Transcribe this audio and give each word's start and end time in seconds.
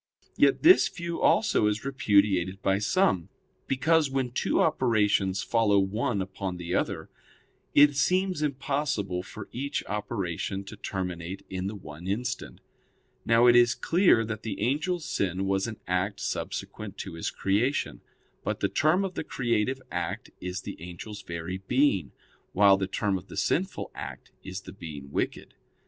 Yet 0.35 0.63
this 0.63 0.87
view 0.87 1.21
also 1.21 1.67
is 1.67 1.85
repudiated 1.85 2.59
by 2.63 2.79
some, 2.79 3.29
because, 3.67 4.09
when 4.09 4.31
two 4.31 4.59
operations 4.59 5.43
follow 5.43 5.77
one 5.77 6.23
upon 6.23 6.57
the 6.57 6.73
other, 6.73 7.11
it 7.75 7.95
seems 7.95 8.41
impossible 8.41 9.21
for 9.21 9.47
each 9.51 9.85
operation 9.85 10.63
to 10.63 10.75
terminate 10.75 11.45
in 11.51 11.67
the 11.67 11.75
one 11.75 12.07
instant. 12.07 12.61
Now 13.27 13.45
it 13.45 13.55
is 13.55 13.75
clear 13.75 14.25
that 14.25 14.41
the 14.41 14.59
angel's 14.59 15.05
sin 15.05 15.45
was 15.45 15.67
an 15.67 15.79
act 15.85 16.19
subsequent 16.19 16.97
to 16.97 17.13
his 17.13 17.29
creation. 17.29 18.01
But 18.43 18.59
the 18.59 18.69
term 18.69 19.05
of 19.05 19.13
the 19.13 19.23
creative 19.23 19.79
act 19.91 20.31
is 20.39 20.61
the 20.61 20.81
angel's 20.81 21.21
very 21.21 21.59
being, 21.59 22.11
while 22.53 22.75
the 22.75 22.87
term 22.87 23.19
of 23.19 23.27
the 23.27 23.37
sinful 23.37 23.91
act 23.93 24.31
is 24.43 24.61
the 24.61 24.73
being 24.73 25.11
wicked. 25.11 25.53